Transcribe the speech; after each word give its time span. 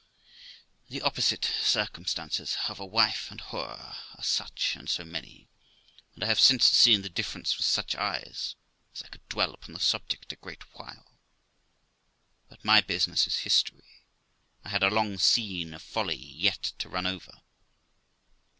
The 0.89 1.03
opposite 1.03 1.45
circumstances 1.45 2.57
of 2.67 2.79
a 2.79 2.85
wife 2.87 3.29
and 3.29 3.39
whore 3.39 3.95
are 4.17 4.23
such 4.23 4.75
and 4.75 4.89
so 4.89 5.03
many, 5.05 5.47
and 6.15 6.23
I 6.23 6.25
have 6.25 6.39
since 6.39 6.65
seen 6.65 7.03
the 7.03 7.07
difference 7.09 7.55
with 7.55 7.67
such 7.67 7.95
eyes, 7.95 8.55
as 8.95 9.03
I 9.03 9.09
could 9.09 9.29
dwell 9.29 9.53
upon 9.53 9.73
the 9.73 9.79
subject 9.79 10.31
a 10.33 10.37
great 10.37 10.63
while; 10.73 11.19
but 12.49 12.65
my 12.65 12.81
business 12.81 13.27
is 13.27 13.37
history. 13.41 14.01
I 14.63 14.69
had 14.69 14.81
a 14.81 14.89
long 14.89 15.19
scene 15.19 15.71
of 15.71 15.83
folly 15.83 16.15
yet 16.15 16.73
to 16.79 16.89
run 16.89 17.05
over. 17.05 17.43